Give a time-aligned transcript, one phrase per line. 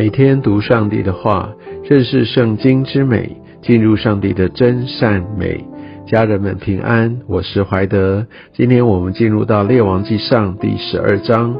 [0.00, 1.52] 每天读上帝的话，
[1.84, 5.62] 认识圣经之美，进入上帝的真善美。
[6.06, 8.26] 家人们平安，我是怀德。
[8.54, 11.54] 今天我们进入到列王记上第十二章，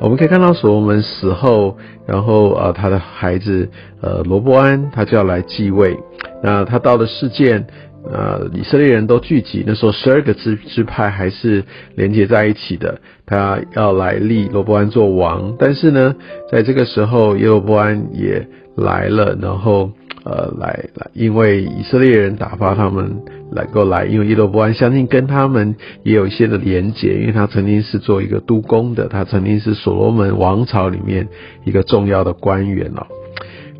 [0.00, 3.66] 我们可以看到所罗门死后，然后呃他的孩子
[4.02, 5.98] 呃罗伯安他就要来继位。
[6.42, 7.66] 那他到了事件。
[8.10, 13.00] 呃，以色列人都聚集，那时候十二个支支派还是连接在一起的。
[13.24, 16.16] 他要来立罗伯安做王，但是呢，
[16.50, 18.46] 在这个时候耶罗伯安也
[18.76, 19.92] 来了，然后
[20.24, 31.28] 呃来来，因为以色列人打发他们来过来，因为耶罗伯安相信跟他们也有一些的连结，因为他曾经是做一个督工的，他曾经是所罗门王朝里面
[31.64, 33.06] 一个重要的官员哦。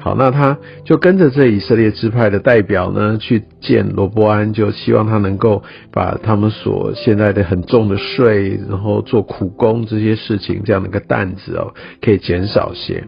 [0.03, 13.05] 好，那他就跟着这以色列支派的代表呢，去见罗伯安，就希望他能够把他们所现在的很重的税，然后做苦工这些事情这样的一个担子哦，可以减少些。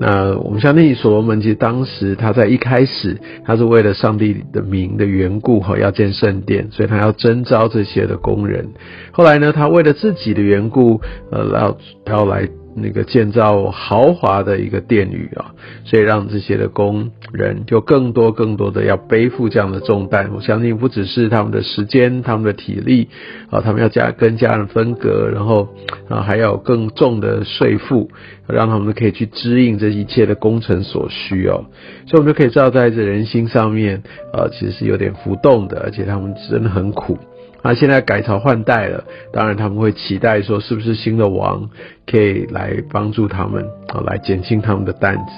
[0.00, 8.68] 那我们相信所罗门其实当时他在一开始，他是为了上帝的名的缘故哈，要建圣殿，所以他要征召这些的工人。
[9.12, 11.00] 后来呢，他为了自己的缘故，
[11.32, 12.46] 呃，要要来。
[12.82, 20.30] 那个建造豪华的一个殿宇啊，所以让这些的工人就更多更多的要背负这样的重担。
[20.34, 23.08] 我相信不只是他们的时间、他们的体力
[23.50, 25.68] 啊，他们要家跟家人分隔，然后
[26.08, 28.10] 啊还要更重的税负，
[28.46, 31.66] 让他们可以去支应这一切的工程所需哦。
[32.06, 37.18] 所以我们就可以知道，在这人心上面啊，其实是有点浮动的，而且他们真的很苦。
[37.62, 41.68] 那现在改朝换代了，当然他们会期待说，是不是新的王
[42.06, 45.32] 可以来帮助他们啊，来减轻他们的担子。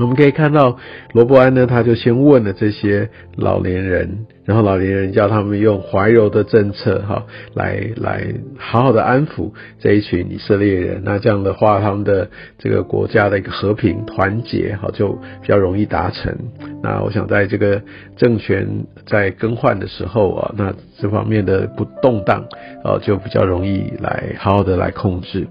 [0.00, 0.78] 我们可以看到
[1.12, 8.24] 罗伯安呢，他就先问了这些老年人，然后老年人叫他们用怀柔的政策，哈，来来
[8.56, 11.02] 好好的安抚这一群以色列人。
[11.04, 15.12] 那这样的话，他们的这个国家的一个和平团结，哈，就
[15.42, 16.34] 比较容易达成。
[16.82, 17.82] 那我想在这个
[18.16, 18.66] 政权
[19.06, 22.42] 在更换的时候啊，那这方面的不动荡，
[22.84, 25.46] 呃，就比较容易来好好的来控制。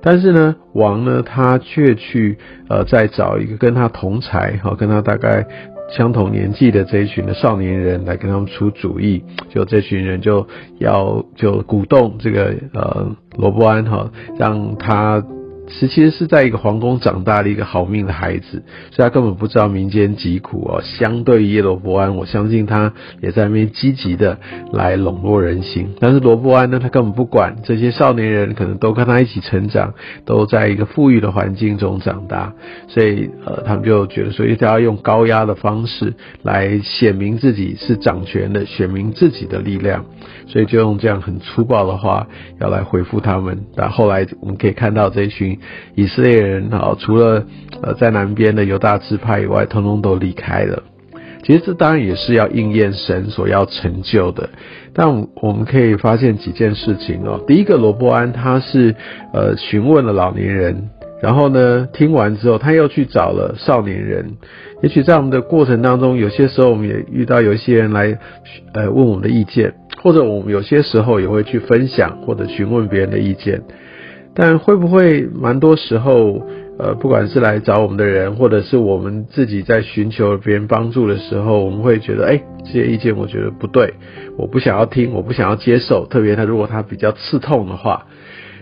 [0.00, 2.38] 但是呢，王呢，他却去
[2.68, 5.44] 呃，再找一个跟他同才，哈，跟他大概
[5.90, 10.46] 相同年纪的这一群的少年人来跟他们出主意，就这群人就
[10.78, 15.24] 要就鼓动这个呃罗伯安哈，让他。
[15.68, 18.62] 是，其实是在一个皇宫长大的一个好命的孩子，
[18.92, 20.80] 所以他根本不知道民间疾苦哦。
[20.82, 24.38] 相对于叶罗伯安，我相信他也在那边积极的
[24.72, 25.94] 来笼络人心。
[25.98, 29.94] 但是罗伯安呢，他根本不管这些少年人，可能都跟他一起成长，
[30.24, 32.52] 都在一个富裕的环境中长大，
[32.86, 40.04] 所以呃，他们就觉得，所以他要用高压的方式来显明自己是掌权的，显明自己的力量，
[40.46, 42.28] 所以就用这样很粗暴的话
[42.60, 43.64] 要来回复他们。
[43.74, 45.55] 但后来我们可以看到这一群。
[45.94, 47.44] 以色列人啊，除了
[47.82, 50.82] 呃在南边的犹大支派以外，通通都离开了。
[51.42, 54.48] 其实这当然也是要应验神所要成就的。
[54.92, 57.40] 但我们可以发现几件事情哦。
[57.46, 58.96] 第一个，罗伯安他是
[59.32, 60.90] 呃询问了老年人，
[61.22, 64.34] 然后呢听完之后，他又去找了少年人。
[64.82, 68.18] 也许在我们的过程当中，有些时候我们也遇到有一些人来
[68.72, 69.72] 呃问我们的意见，
[70.02, 73.62] 或者我们有些时候也会去分享或者询问别人的意见。
[74.38, 76.42] 但会不会蛮多时候，
[76.78, 83.94] 呃，不管是来找我们的人，或者是我们自己在寻求别人帮助的时候，我们会觉得，哎，这些意见我觉得不对，
[84.36, 86.06] 我不想要听，我不想要接受。
[86.06, 88.04] 特别他如果他比较刺痛的话，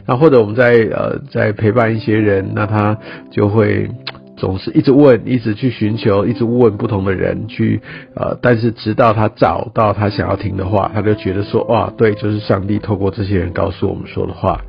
[0.06, 2.96] 那或者我们在呃在陪伴一些人，那他
[3.32, 3.90] 就会
[4.36, 7.80] 总是一直问，一直去寻求，一直问不同的人去，
[8.14, 14.60] 呃，但是直到他找到他想要听的话，他就觉得说，哇，对，就是上帝透过这些人告诉我们说的话。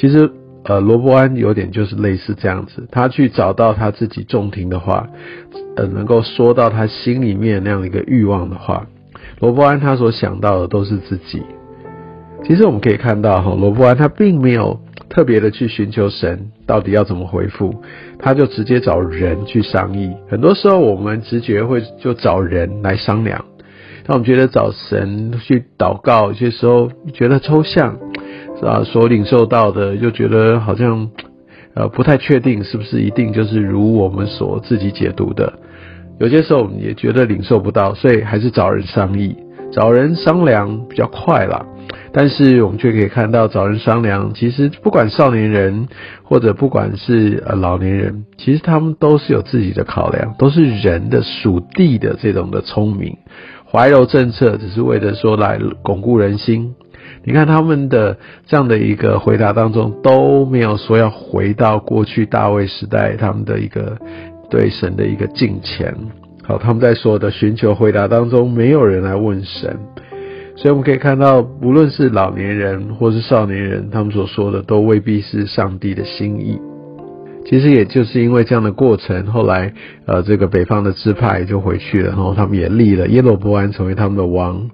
[0.00, 0.30] 其实，
[0.64, 5.08] 呃，罗伯安有点就是类似这样子，他去找到他自己中听的话，
[5.74, 8.86] 呃，能够说到他心里面那样的一个欲望的话，
[9.40, 11.42] 罗伯安他所想到的都是自己。
[12.44, 14.78] 其实我们可以看到哈，罗伯安他并没有
[15.08, 17.74] 特别的去寻求神到底要怎么回复，
[18.20, 20.14] 他就直接找人去商议。
[20.28, 23.44] 很多时候我们直觉会就找人来商量，
[24.06, 27.98] 但我们觉得找神去祷告，有些时候觉得抽象。
[28.62, 31.10] 啊，所领受到的，又觉得好像，
[31.74, 35.52] 呃，不太确定是不是一定就是如我们所自己解读的。
[36.18, 39.36] 有些时候也觉得领受不到，所以还是找人商议，
[39.70, 41.64] 找人商量比较快啦。
[42.12, 45.86] 但是我们却可以看到，找人商量，其实不管少年人
[46.24, 53.16] 或者不管是呃老年人，其实他们都是有自己的考量，都是人的属地的这种的聪明。
[53.70, 56.74] 怀柔政策只是为了说来巩固人心。
[57.28, 58.16] 你看他们的
[58.46, 63.98] 这样的一个回答当中都没有说要回到过去大卫时代他们的一个
[64.48, 65.94] 对神的一个敬虔。
[66.42, 69.76] 好，他们在说的寻求回答当中，没有人来问神，
[70.56, 76.58] 所以我们可以看到，无论是老年人或是少年人，他们所说的都未必是上帝的心意。
[77.44, 79.70] 其实也就是因为这样的过程，后来
[80.06, 84.70] 呃，这个北方的支派就回去了，然后他们也立了耶罗波安成为他们的王。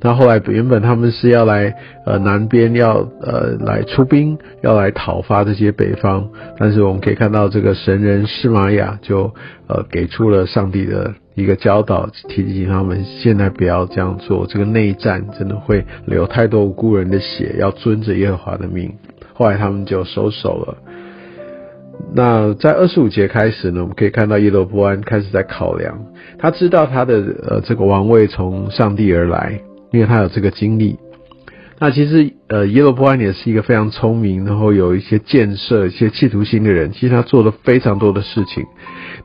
[0.00, 6.28] 那后来原本他们是要来呃南边要呃来出兵，要来讨伐这些北方，
[6.58, 9.32] 但是我们可以看到这个神人施玛雅就
[9.68, 18.94] 呃给出了上帝的一个教导，提醒他们现在不要这样做，这个内战真的会流太多无辜人的血，要遵着耶和华的命。
[19.32, 20.76] 后来他们就收手了。
[22.14, 25.98] 那在二十五节开始呢，我们可以看到耶罗波安开始在考量，
[26.38, 27.14] 他知道他的
[27.48, 29.58] 呃这个王位从上帝而来。
[29.96, 30.98] 因为他有这个经历，
[31.78, 36.92] 那其实呃耶罗波安也是一个非常聪明，然后有一些建设、一些企图心的人。
[36.92, 38.62] 其实他做了非常多的事情。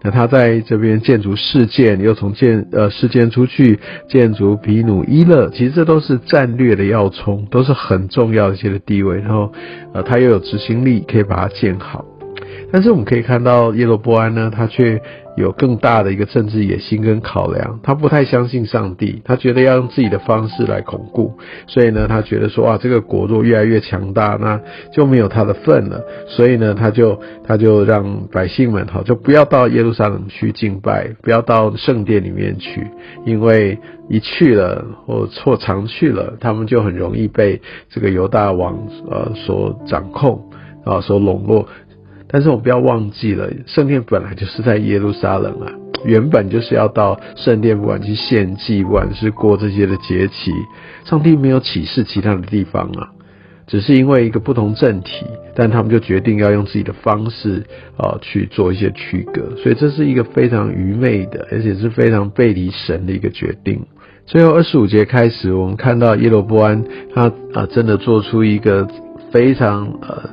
[0.01, 3.77] 那他在这边建筑事件，又从建呃事件出去
[4.07, 9.17] 建筑比努伊勒，其实这都是战略的要冲，都是很重要一些的地位。
[9.17, 9.51] 然后
[9.93, 12.05] 呃他又有执行力，可以把它建好。
[12.71, 15.01] 但是我们可以看到耶罗波安呢，他却。
[15.37, 21.33] 有更大的一个政治野心跟考量，他不太相信上帝，他觉得要用自己的方式来巩固，
[21.67, 24.59] 所以呢，他觉得说啊，这个国若越来越强大，那
[24.91, 32.85] 就没有他的份了，所以呢，他就他就让百姓们哈，就不要到耶路撒冷去敬拜，不要到圣殿里面去，
[33.25, 33.79] 因为
[34.09, 38.77] 一去了或错常去了，他们就很容易被这个犹大王
[39.09, 40.43] 呃所掌控
[40.83, 41.65] 啊，所笼络。
[42.31, 45.67] 但是我们不要忘记了，圣殿本来就是在耶路撒冷啊，
[46.05, 50.51] 原本就是要到圣殿，不管去献祭，不管是过这些的节期，
[51.03, 53.09] 上帝没有启示其他的地方啊，
[53.67, 57.65] 只是因为一个不同政体，但他们就决定要用自己的方式
[57.97, 63.85] 啊去做一些区隔，所以这是一个非常愚昧的，而且是非常背离神的一个决定。
[64.25, 66.81] 最后二十五节开始，我们看到耶罗波安
[67.13, 68.87] 他啊真的做出一个
[69.33, 70.29] 非常呃。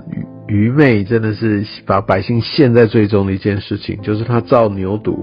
[0.48, 5.14] 愚昧真的是把百姓陷在最终的一件事情，就是他造牛犊，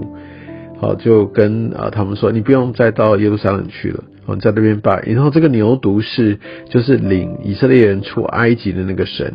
[0.80, 5.02] 好就跟啊他们说，你不用再到耶路撒冷去了，我哦在那边拜。
[5.08, 6.38] 然后这个牛犊是
[6.70, 9.34] 就是领以色列人出埃及的那个神，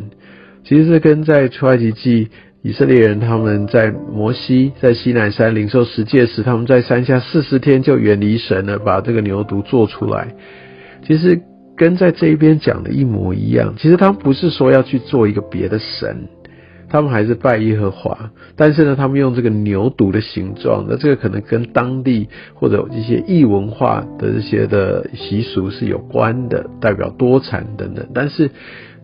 [0.63, 2.29] 其实是跟在出埃及记
[2.61, 10.35] 以色列人他们在摩西在西南山领受十诫时，他们在山下四十天就远离神了，把这个牛犊做出来，
[11.05, 11.41] 其实。
[11.81, 16.27] 跟在这一边讲的一模一样，其实他们不是说要去做一个别的神，
[16.87, 28.07] 他们还是拜耶和华，但是呢，他们用这个牛犊的形状，那这个可能跟当地或者一些异文化的这些的习俗是有关的，代表多产等等。
[28.13, 28.51] 但是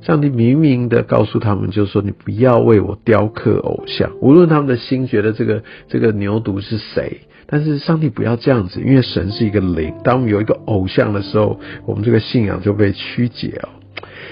[0.02, 7.22] 上帝明明的告诉他们，就是说你不要为我雕刻偶像，无论他们的心觉得这个这个牛犊是谁。
[7.48, 9.94] 但是上帝不要这样子，因为神是一个灵。
[10.04, 13.70] 当我们有一个偶像的时候，我们这个信仰就被曲解哦。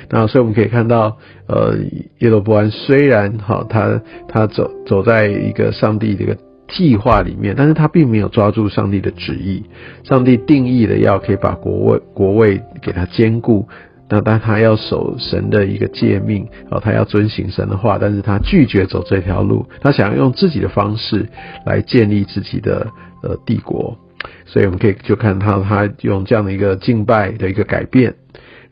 [0.09, 1.17] 那所以我们可以看到，
[1.47, 1.75] 呃，
[2.19, 9.63] 耶罗伯安虽然哈，他他走走在一个上帝的一个计划里面，但是他并没有抓住上帝的旨意。
[10.03, 13.67] 上帝定义的要可以把国位国位给他兼顾。
[14.09, 21.27] 那但他要守神的一个诫命，哦，他要遵行神的话，但是他拒绝走这条路，他想要用自己的方式
[21.65, 22.87] 来建立自己的
[23.23, 23.97] 呃帝国，
[24.45, 28.13] 所以我们可以就看到他用这样的一个敬拜的一个改变。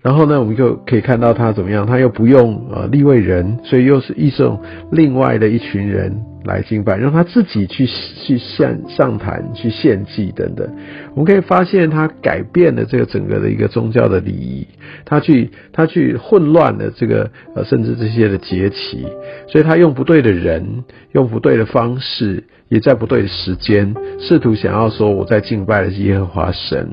[0.03, 10.69] 然后呢，我们就可以看到他怎么样，他又不用呃立位人，所以又是一种另外的一群人来敬拜，让他自己去去献上坛、去献祭等等。
[11.15, 14.67] 我们可以发现，他改变了这个整个的一个宗教的礼仪，
[15.05, 19.05] 他去他去混乱了这个呃甚至这些的节期，
[19.47, 20.83] 所以他用不对的人，
[21.13, 26.89] 用不对的方式，也在不对的时间，试图想要说我在敬拜的是耶和华神，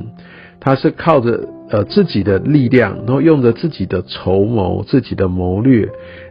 [0.61, 1.49] 他是靠着。
[1.73, 5.89] 呃，自己的力量，然后用着自己的筹谋、自己的谋略，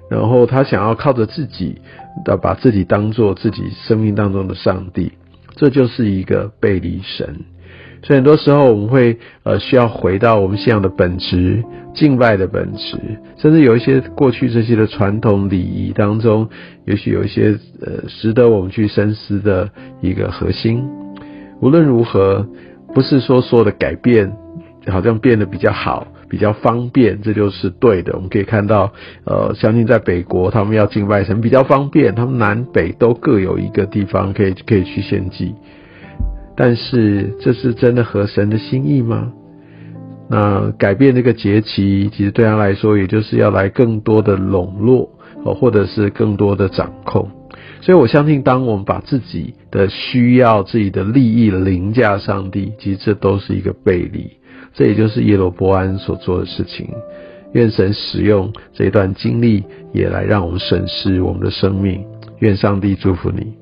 [0.09, 1.77] 然后他想要靠着自己，
[2.25, 5.13] 的把自己当做自己生命当中的上帝，
[5.55, 7.45] 这就是一个背离神。
[8.03, 12.97] 所以很多时候我们会呃需要回到我们信仰的本质、敬拜的本质，
[13.37, 16.49] 甚至有一些过去这些的传统礼仪当中，
[16.85, 19.69] 也许有一些呃值得我们去深思的
[20.01, 20.83] 一个核心。
[21.61, 22.45] 无论如何，
[22.93, 24.31] 不是说所有的改变。
[24.87, 28.13] 好像变得比较好，比较方便，这就是对的。
[28.15, 28.91] 我们可以看到，
[29.25, 35.53] 呃，相信在北国，他们要敬拜神比较方便，他们南北都各有一个地方可以可以去献祭。
[36.55, 39.31] 但是，这是真的合神的心意吗？
[40.27, 45.11] 那改变这个节期，其实对他来说，也就是要来更多的笼络，
[45.43, 47.29] 或者是更多的掌控。
[47.81, 54.29] 所以我相信，当我们把自己的需要、自己的利益凌驾上帝，其实这都是一个背离。
[54.73, 56.87] 这也就是耶罗波安所做的事情。
[57.53, 62.05] 愿神使用这一段经历，也来让我们审视我们的生命。
[62.39, 63.58] 愿上帝祝福你。